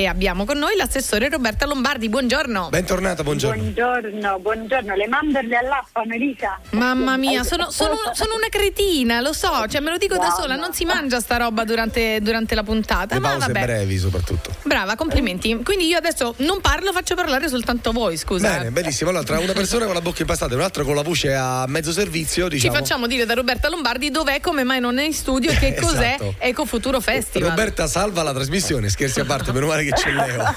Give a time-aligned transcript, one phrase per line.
[0.00, 2.08] E abbiamo con noi l'assessore Roberta Lombardi.
[2.08, 2.68] Buongiorno.
[2.68, 3.60] Bentornata, buongiorno.
[3.60, 4.94] Buongiorno, buongiorno.
[4.94, 6.56] Le mandorle all'affano, Elisa.
[6.70, 10.30] Mamma mia, sono, sono, sono, una cretina, lo so, cioè me lo dico no, da
[10.30, 10.60] sola, no.
[10.60, 13.16] non si mangia sta roba durante, durante la puntata.
[13.16, 13.60] Le ma pause vabbè.
[13.60, 14.54] brevi soprattutto.
[14.62, 15.60] Brava, complimenti.
[15.64, 18.50] Quindi io adesso non parlo, faccio parlare soltanto voi, scusa.
[18.50, 19.10] Bene, benissimo.
[19.10, 21.90] Allora, tra una persona con la bocca impastata e un'altra con la voce a mezzo
[21.90, 22.72] servizio, diciamo.
[22.72, 25.74] Ci facciamo dire da Roberta Lombardi dov'è, come mai non è in studio e che
[25.82, 26.34] cos'è esatto.
[26.38, 27.48] Ecofuturo Festival.
[27.48, 30.54] Roberta salva la trasmissione, scherzi a parte, meno male che c'è Leo.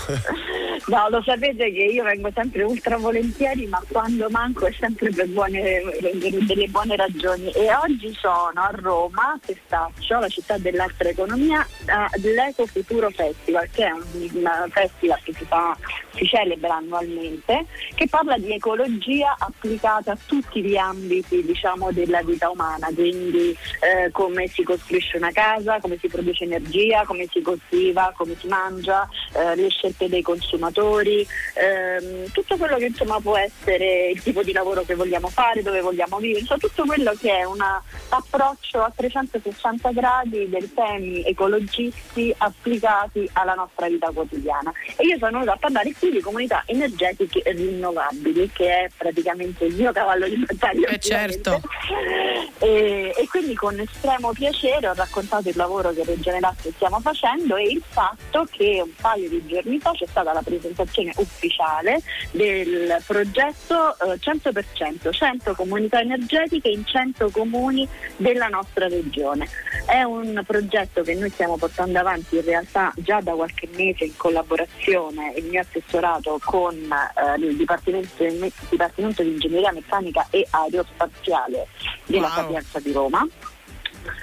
[0.88, 5.28] No, lo sapete che io vengo sempre ultra volentieri, ma quando manco è sempre per,
[5.28, 5.62] buone,
[6.02, 7.52] delle buone ragioni.
[7.52, 13.92] E oggi sono a Roma, Testaccio, la città dell'altra economia, all'Eco Futuro Festival, che è
[13.92, 15.78] un festival che si, fa,
[16.16, 22.50] si celebra annualmente, che parla di ecologia applicata a tutti gli ambiti diciamo, della vita
[22.50, 28.12] umana, quindi eh, come si costruisce una casa, come si produce energia, come si coltiva,
[28.18, 34.10] come si mangia, eh, le scelte dei consumatori ehm, tutto quello che insomma può essere
[34.10, 37.44] il tipo di lavoro che vogliamo fare, dove vogliamo vivere, insomma, tutto quello che è
[37.44, 37.60] un
[38.10, 44.72] approccio a 360 gradi dei temi ecologisti applicati alla nostra vita quotidiana.
[44.96, 49.76] E io sono venuta a parlare qui di comunità energetiche rinnovabili, che è praticamente il
[49.76, 50.88] mio cavallo di battaglia.
[50.88, 51.62] Eh certo.
[52.60, 57.56] E, e, quindi con estremo piacere ho raccontato il lavoro che Regione Lazio stiamo facendo
[57.56, 63.02] e il fatto che un paio di giorni fa c'è stata la presentazione ufficiale del
[63.06, 67.88] progetto eh, 100%, 100 comunità energetiche in 100 comuni
[68.18, 69.48] della nostra regione.
[69.86, 74.16] È un progetto che noi stiamo portando avanti in realtà già da qualche mese in
[74.16, 78.24] collaborazione il mio assessorato con eh, il Dipartimento,
[78.70, 81.68] Dipartimento, di Ingegneria Meccanica e Aerospaziale
[82.06, 82.36] della wow.
[82.36, 83.28] Sapienza di Roma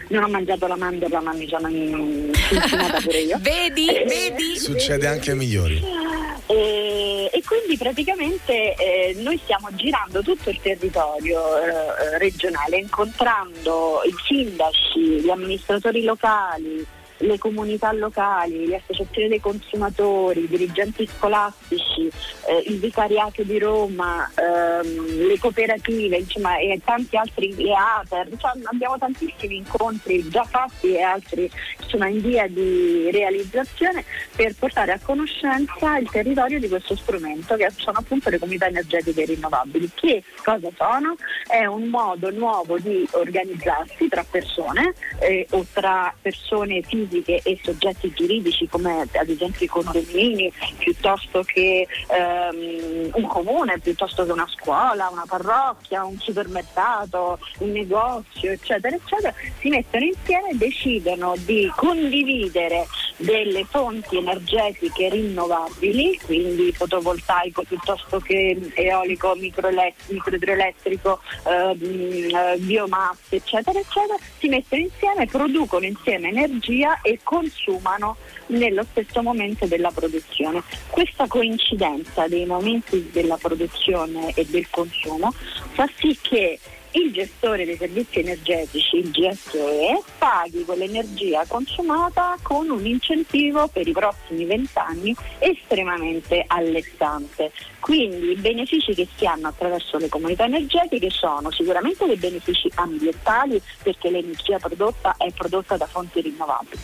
[0.09, 5.31] non ho mangiato la mandorla ma mi sono incinata pure io vedi, vedi succede anche
[5.33, 6.08] ai migliori
[6.49, 14.15] e, e, quindi praticamente eh, noi stiamo girando tutto il territorio eh, regionale incontrando i
[14.27, 16.87] sindaci, gli amministratori locali,
[17.19, 22.11] le comunità locali, le associazioni dei consumatori, i dirigenti scolastici,
[22.47, 28.53] eh, il vicariato di Roma, ehm, le cooperative, insomma, e tanti altri, le ATER, cioè,
[28.65, 31.51] abbiamo tantissimi incontri già fatti e altri
[31.83, 34.05] insomma, in via di realizzazione
[34.37, 39.25] per portare a conoscenza il territorio di questo strumento che sono appunto le comunità energetiche
[39.25, 39.91] rinnovabili.
[39.95, 41.17] Che cosa sono?
[41.47, 47.59] È un modo nuovo di organizzarsi tra persone eh, o tra persone fisiche fisiche e
[47.63, 54.49] soggetti giuridici come ad esempio i condomini piuttosto che ehm, un comune, piuttosto che una
[54.49, 61.73] scuola, una parrocchia, un supermercato, un negozio, eccetera, eccetera, si mettono insieme e decidono di
[61.75, 62.87] condividere
[63.17, 74.49] delle fonti energetiche rinnovabili, quindi fotovoltaico piuttosto che eolico, microidroelettrico, eh, biomasse, eccetera, eccetera, si
[74.49, 78.17] mettono insieme, producono insieme energia e consumano
[78.47, 80.63] nello stesso momento della produzione.
[80.89, 85.33] Questa coincidenza dei momenti della produzione e del consumo
[85.73, 86.59] fa sì che
[86.93, 93.93] il gestore dei servizi energetici, il GSE, paghi quell'energia consumata con un incentivo per i
[93.93, 97.53] prossimi vent'anni estremamente allestante.
[97.81, 103.61] Quindi i benefici che si hanno attraverso le comunità energetiche sono sicuramente dei benefici ambientali
[103.83, 106.79] perché l'energia prodotta è prodotta da fonti rinnovabili.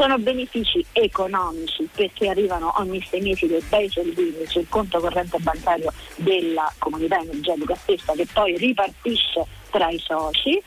[0.00, 5.92] Sono benefici economici perché arrivano ogni sei mesi dei bei soldini sul conto corrente bancario
[6.16, 10.60] della comunità energetica stessa che poi ripartisce tra i soci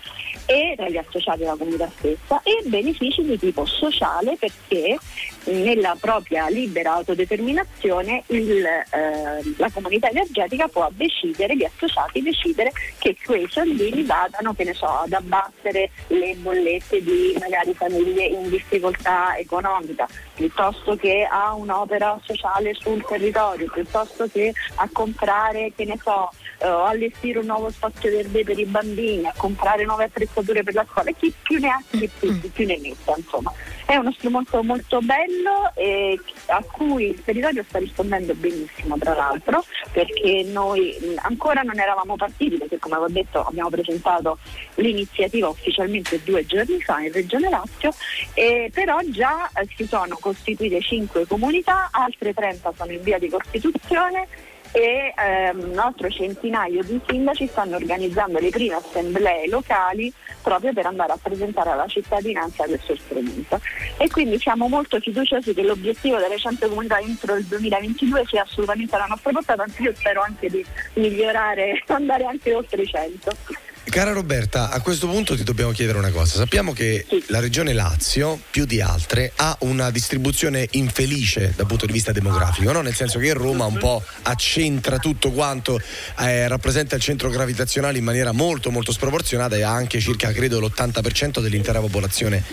[0.45, 4.97] e tra gli associati della comunità stessa e benefici di tipo sociale perché
[5.45, 13.15] nella propria libera autodeterminazione il, eh, la comunità energetica può decidere, gli associati decidere che
[13.23, 19.37] quei soldini vadano che ne so, ad abbattere le bollette di magari famiglie in difficoltà
[19.37, 26.29] economica, piuttosto che a un'opera sociale sul territorio, piuttosto che a comprare, che ne so,
[26.59, 28.92] eh, allestire un nuovo spazio verde per i bambini,
[29.25, 32.65] a comprare nuove attrezzature per la scuola, chi più ne ha chi più, chi più
[32.65, 33.51] ne metta, insomma.
[33.85, 39.63] È uno strumento molto bello e a cui il territorio sta rispondendo benissimo tra l'altro
[39.91, 44.37] perché noi ancora non eravamo partiti perché come avevo detto abbiamo presentato
[44.75, 47.93] l'iniziativa ufficialmente due giorni fa in Regione Lazio
[48.33, 53.29] e però già eh, si sono costituite cinque comunità, altre 30 sono in via di
[53.29, 54.27] costituzione
[54.73, 60.11] e ehm, un altro centinaio di sindaci stanno organizzando le prime assemblee locali
[60.41, 63.61] proprio per andare a presentare alla cittadinanza questo strumento.
[63.97, 68.95] E quindi siamo molto fiduciosi che l'obiettivo delle 100 comunità entro il 2022 sia assolutamente
[68.95, 73.31] alla nostra portata, anzi io spero anche di migliorare, andare anche oltre i 100.
[73.93, 76.37] Cara Roberta, a questo punto ti dobbiamo chiedere una cosa.
[76.37, 81.91] Sappiamo che la regione Lazio, più di altre, ha una distribuzione infelice dal punto di
[81.91, 82.81] vista demografico, no?
[82.81, 85.79] nel senso che Roma un po' accentra tutto quanto,
[86.17, 90.59] eh, rappresenta il centro gravitazionale in maniera molto molto sproporzionata e ha anche circa, credo,
[90.59, 92.43] l'80% dell'intera popolazione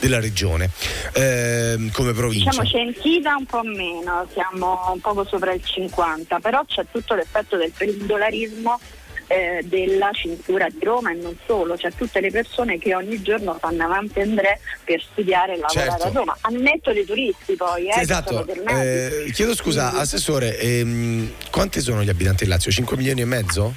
[0.00, 0.68] della regione
[1.12, 2.50] eh, come provincia.
[2.50, 7.56] Diciamo censita un po' meno, siamo un poco sopra il 50, però c'è tutto l'effetto
[7.56, 8.80] del pendolarismo
[9.28, 13.56] eh, della cintura di Roma e non solo, cioè tutte le persone che ogni giorno
[13.60, 16.06] fanno avanti André per studiare e lavorare Certo.
[16.06, 18.46] a Roma, a netto dei turisti poi, eh, esatto.
[18.46, 22.70] Eh, chiedo scusa, Quindi Assessore, ehm, quanti sono gli abitanti del Lazio?
[22.72, 23.74] 5 milioni e mezzo?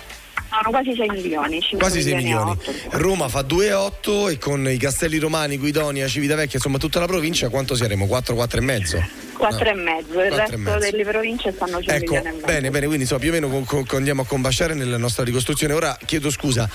[0.49, 2.51] Sono quasi 6 milioni, 5 Quasi 6 milioni.
[2.51, 2.71] otto.
[2.91, 7.73] Roma fa 2,8 e con i Castelli Romani, Guidonia, Civitavecchia, insomma tutta la provincia, quanto
[7.75, 8.05] saremo?
[8.05, 8.35] 4,
[9.41, 10.13] 4 e mezzo?
[10.13, 10.77] 4 e mezzo, il resto mezzo.
[10.79, 14.21] delle province stanno un Ecco, bene, bene, quindi insomma, più o meno con- con- andiamo
[14.21, 15.73] a combaciare nella nostra ricostruzione.
[15.73, 16.69] Ora chiedo scusa,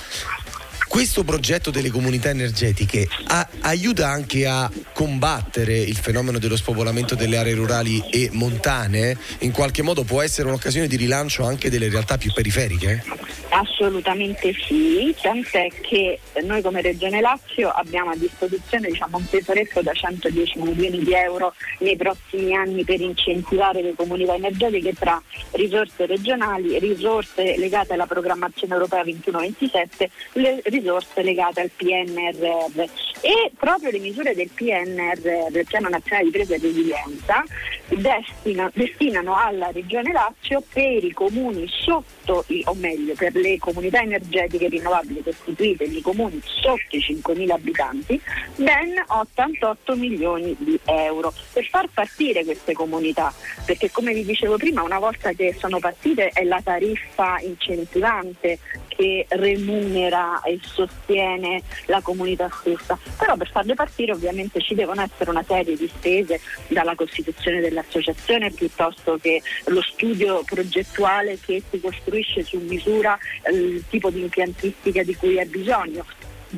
[0.96, 7.37] questo progetto delle comunità energetiche a- aiuta anche a combattere il fenomeno dello spopolamento delle
[7.37, 9.14] aree rurali e montane?
[9.40, 13.04] In qualche modo può essere un'occasione di rilancio anche delle realtà più periferiche?
[13.50, 19.92] Assolutamente sì, tant'è che noi come Regione Lazio abbiamo a disposizione diciamo, un tesoretto da
[19.92, 25.22] 110 milioni di euro nei prossimi anni per incentivare le comunità energetiche tra
[25.52, 30.84] risorse regionali, risorse legate alla programmazione europea 21-27, le risorse
[31.23, 32.85] legate al PNRR
[33.21, 37.44] e proprio le misure del PNRR, del Piano Nazionale di Presa e Resilienza,
[37.88, 44.69] destina- destinano alla Regione Lazio per i comuni sotto, o meglio per le comunità energetiche
[44.69, 48.21] rinnovabili costituite nei comuni sotto i 5.000 abitanti,
[48.56, 51.33] ben 88 milioni di euro.
[51.53, 53.33] Per far partire queste comunità,
[53.65, 58.59] perché come vi dicevo prima, una volta che sono partite è la tariffa incentivante
[58.96, 65.31] che remunera e sostiene la comunità stessa, però per farle partire ovviamente ci devono essere
[65.31, 72.43] una serie di spese dalla costituzione dell'associazione piuttosto che lo studio progettuale che si costruisce
[72.43, 76.04] su misura eh, il tipo di impiantistica di cui è bisogno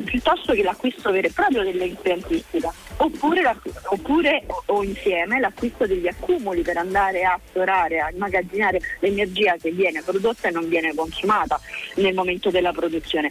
[0.05, 3.57] piuttosto che l'acquisto vero e proprio dell'impiantistica oppure, la-
[3.87, 10.03] oppure o- insieme l'acquisto degli accumuli per andare a storare, a immagazzinare l'energia che viene
[10.03, 11.61] prodotta e non viene consumata
[11.97, 13.31] nel momento della produzione.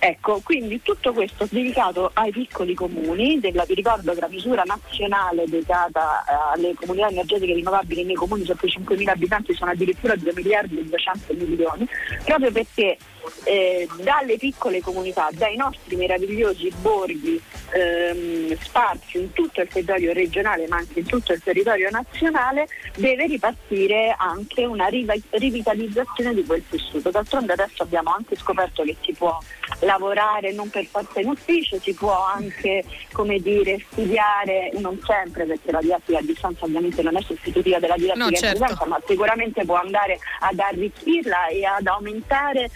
[0.00, 5.42] Ecco, quindi tutto questo dedicato ai piccoli comuni, della, vi ricordo che la misura nazionale
[5.46, 10.32] dedicata eh, alle comunità energetiche rinnovabili nei comuni sotto i 5.000 abitanti sono addirittura 2
[10.36, 11.88] miliardi e 200 milioni,
[12.24, 12.96] proprio perché
[13.44, 17.40] eh, dalle piccole comunità, dai nostri meravigliosi borghi
[17.72, 23.26] ehm, sparsi in tutto il territorio regionale ma anche in tutto il territorio nazionale, deve
[23.26, 27.10] ripartire anche una rivitalizzazione di quel tessuto.
[27.10, 29.38] D'altronde adesso abbiamo anche scoperto che si può
[29.80, 35.70] lavorare non per forza in ufficio, si può anche come dire, studiare, non sempre perché
[35.70, 38.58] la didattica a distanza ovviamente non è sostitutiva della didattica No, certo.
[38.58, 42.70] presenza, ma sicuramente può andare ad arricchirla e ad aumentare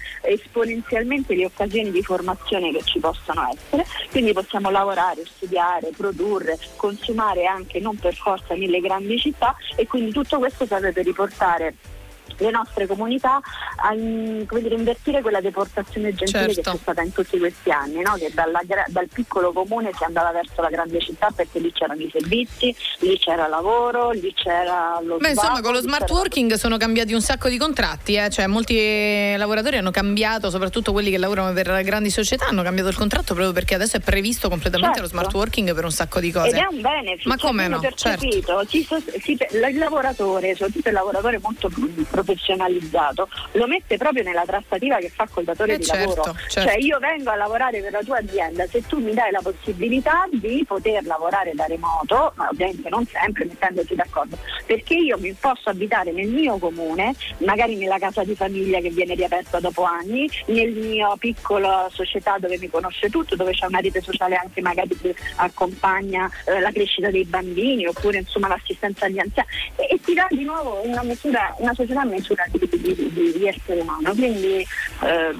[0.45, 3.87] esponenzialmente le occasioni di formazione che ci possono essere.
[4.11, 10.13] Quindi possiamo lavorare, studiare, produrre, consumare anche non per forza nelle grandi città e quindi
[10.13, 11.75] tutto questo serve per riportare
[12.39, 13.41] le nostre comunità
[13.77, 16.71] a dire, invertire quella deportazione gentile Certo.
[16.71, 18.15] che c'è stata in tutti questi anni, no?
[18.15, 22.09] che dalla dal piccolo comune si andava verso la grande città perché lì c'erano i
[22.13, 26.77] servizi, lì c'era lavoro, lì c'era lo Beh, insomma, svago, con lo smart working sono
[26.79, 28.31] cambiati un sacco di contratti, eh?
[28.31, 32.97] cioè molti lavoratori hanno cambiato, soprattutto quelli che lavorano per grandi società, hanno cambiato il
[32.97, 35.03] contratto proprio perché adesso è previsto completamente Certo.
[35.15, 36.57] lo smart working per un sacco di Ed cose.
[36.57, 37.81] è un benefit, Ma come no?
[37.95, 38.29] Certo.
[38.69, 38.87] si
[39.21, 41.71] si- il lavoratore, soprattutto il lavoratore molto
[42.23, 46.37] professionalizzato, lo mette proprio nella trattativa che fa col datore Eh, di certo, lavoro.
[46.49, 46.69] certo.
[46.71, 50.27] Cioè io vengo a lavorare per la tua azienda, se tu mi dai la possibilità
[50.31, 54.37] di poter lavorare da remoto, ma ovviamente non sempre mettendoci d'accordo,
[54.67, 59.15] perché io mi posso abitare nel mio comune, magari nella casa di famiglia che viene
[59.15, 64.01] riaperta dopo anni, nel mio piccola società dove mi conosce tutto, dove c'è una rete
[64.01, 69.49] sociale anche magari che accompagna eh, la crescita dei bambini oppure insomma l'assistenza agli anziani
[69.77, 73.33] e, e ti dà di nuovo una misura, una società una misura di, di, di,
[73.39, 74.13] di essere umano.
[74.15, 74.57] Quindi
[75.03, 75.35] eh,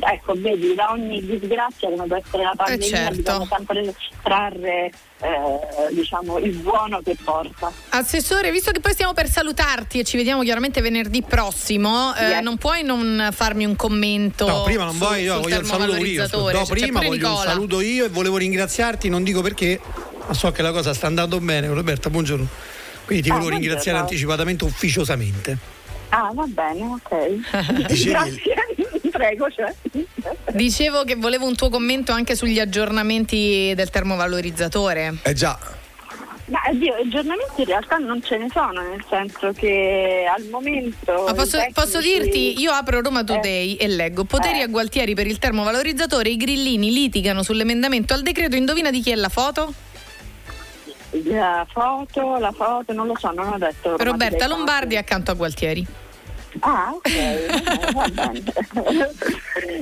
[0.00, 3.14] ecco, vedi, da ogni disgrazia come può essere la Eh, pandemia certo.
[3.16, 4.90] bisogna sempre trarre
[5.20, 7.72] eh, diciamo, il buono che porta.
[7.90, 12.42] Assessore, visto che poi stiamo per salutarti e ci vediamo chiaramente venerdì prossimo, eh, Yes.
[12.42, 14.46] non puoi non farmi un commento?
[14.46, 16.22] No, prima non su- vuoi, io sul voglio il saluto io.
[16.30, 17.50] No, Cioè, prima voglio un Nicola.
[17.50, 19.80] saluto io e volevo ringraziarti, non dico perché,
[20.26, 21.68] ma so che la cosa sta andando bene.
[21.68, 22.46] Roberta, buongiorno.
[23.06, 24.08] Quindi ti Ah, volevo ringraziare buongiorno.
[24.08, 25.58] anticipatamente, ufficiosamente.
[26.16, 27.86] Ah, va bene, ok.
[27.88, 28.54] Dicevi- Grazie,
[29.10, 29.50] prego.
[29.50, 29.74] Cioè.
[30.52, 35.14] Dicevo che volevo un tuo commento anche sugli aggiornamenti del termovalorizzatore.
[35.22, 35.58] Eh già,
[36.46, 41.24] Ma oddio, aggiornamenti in realtà non ce ne sono, nel senso che al momento.
[41.34, 44.62] Posso, tecnici- posso dirti, io apro Roma Today e leggo poteri Eh.
[44.62, 49.14] a Gualtieri per il termovalorizzatore, i grillini litigano sull'emendamento al decreto, indovina di chi è
[49.16, 49.72] la foto?
[51.22, 53.96] La foto, la foto, non lo so, non ho detto.
[53.96, 55.86] Roberta Lombardi accanto a Gualtieri.
[56.60, 58.42] Ah, ok, va bene.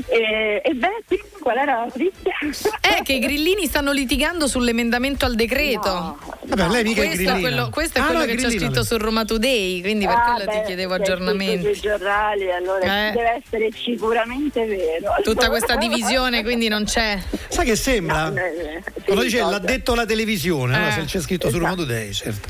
[0.08, 1.04] e, e beh,
[1.40, 2.32] qual era la notizia?
[2.80, 5.90] È che i grillini stanno litigando sull'emendamento al decreto.
[5.92, 7.40] No, Vabbè, lei mica è Questo è grillina.
[7.40, 10.20] quello, questo è Ah, quello no, che c'è scritto su Roma Today, quindi per Ah,
[10.34, 11.62] quello ti beh, chiedevo è scritto aggiornamenti.
[11.74, 13.12] Sui giornali, allora Eh.
[13.12, 15.14] deve essere sicuramente vero.
[15.22, 17.18] Tutta questa divisione quindi non c'è.
[17.48, 18.28] Sai che sembra?
[18.30, 18.42] No, eh,
[18.76, 20.92] eh, sì, Quando dice l'ha detto la televisione, allora Eh.
[20.92, 21.70] se c'è scritto su Esatto.
[21.74, 22.48] Roma Today, certo.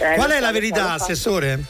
[0.00, 1.02] Eh, Qual lo è la lo verità, so, lo so.
[1.04, 1.64] assessore?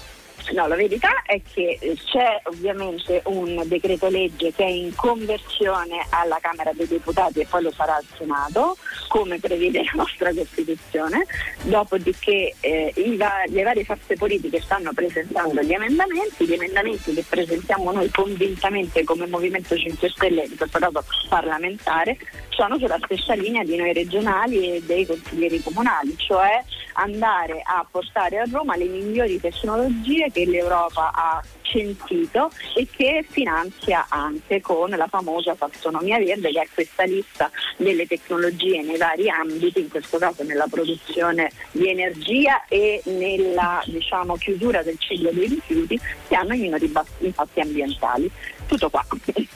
[0.50, 6.38] No, la verità è che c'è ovviamente un decreto legge che è in conversione alla
[6.40, 8.76] Camera dei Deputati e poi lo sarà al Senato,
[9.08, 11.24] come prevede la nostra Costituzione,
[11.62, 17.92] dopodiché eh, va- le varie forze politiche stanno presentando gli emendamenti, gli emendamenti che presentiamo
[17.92, 22.18] noi convintamente come Movimento 5 Stelle, in questo caso parlamentare,
[22.48, 26.62] sono sulla stessa linea di noi regionali e dei consiglieri comunali, cioè
[26.94, 34.06] andare a portare a Roma le migliori tecnologie che l'Europa ha censito e che finanzia
[34.08, 39.80] anche con la famosa tassonomia verde che è questa lista delle tecnologie nei vari ambiti,
[39.80, 45.98] in questo caso nella produzione di energia e nella diciamo, chiusura del ciclo dei rifiuti
[46.28, 48.30] che hanno i minori impatti ambientali.
[48.66, 49.04] Tutto qua.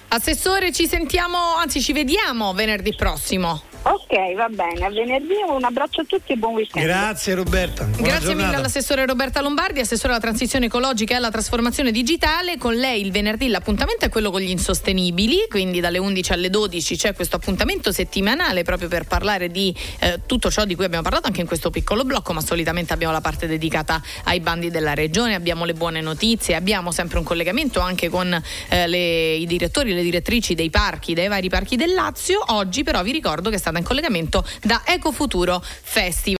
[0.08, 3.75] Assessore, ci sentiamo, anzi ci vediamo venerdì prossimo.
[3.88, 6.84] Ok, va bene, a venerdì un abbraccio a tutti e buon weekend.
[6.84, 7.84] Grazie Roberta.
[7.84, 8.56] Buona Grazie mille giornata.
[8.58, 12.58] all'assessore Roberta Lombardi, assessore alla transizione ecologica e alla trasformazione digitale.
[12.58, 16.96] Con lei il venerdì l'appuntamento è quello con gli insostenibili, quindi dalle 11 alle 12
[16.96, 21.28] c'è questo appuntamento settimanale proprio per parlare di eh, tutto ciò di cui abbiamo parlato
[21.28, 25.34] anche in questo piccolo blocco, ma solitamente abbiamo la parte dedicata ai bandi della regione,
[25.36, 28.32] abbiamo le buone notizie, abbiamo sempre un collegamento anche con
[28.68, 32.42] eh, le- i direttori e le direttrici dei parchi, dei vari parchi del Lazio.
[32.48, 36.34] Oggi però vi ricordo che è stata in collegamento da Ecofuturo Festival.